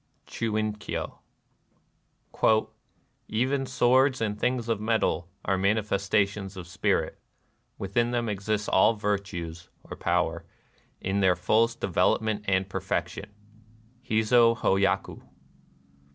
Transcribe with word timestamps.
—Chit 0.25 0.55
in 0.55 0.77
kyo."" 0.77 1.19
Even 3.27 3.67
swords 3.67 4.19
and 4.19 4.35
things 4.39 4.67
of 4.67 4.81
metal 4.81 5.29
are 5.45 5.59
manifestations 5.59 6.57
of 6.57 6.65
spirit: 6.65 7.19
within 7.77 8.09
them 8.09 8.27
exist 8.27 8.67
all 8.69 8.95
virtues 8.95 9.69
[or 9.83 9.95
''power'] 9.95 10.41
in 11.07 11.19
their 11.19 11.35
fullest 11.35 11.81
development 11.81 12.43
and 12.47 12.67
perfection."— 12.67 13.29
Hiz6 14.09 14.57
h6 14.57 14.81
taku. 14.83 15.21